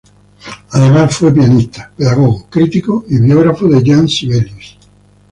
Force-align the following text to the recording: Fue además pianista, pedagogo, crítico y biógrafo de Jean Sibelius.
Fue 0.67 0.79
además 0.81 1.17
pianista, 1.31 1.91
pedagogo, 1.95 2.47
crítico 2.49 3.05
y 3.07 3.19
biógrafo 3.21 3.67
de 3.67 3.83
Jean 3.83 4.09
Sibelius. 4.09 4.75